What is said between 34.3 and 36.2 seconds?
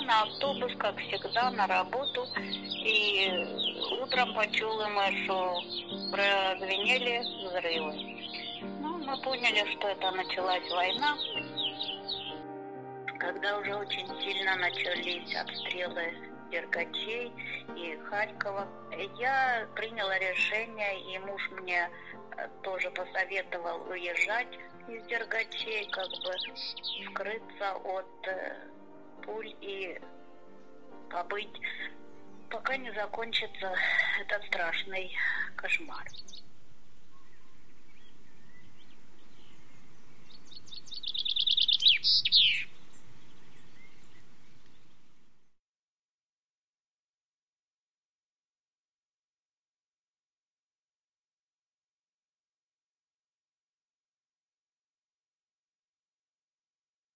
страшный кошмар.